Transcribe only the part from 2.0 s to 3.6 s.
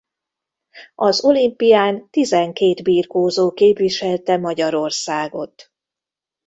tizenkét birkózó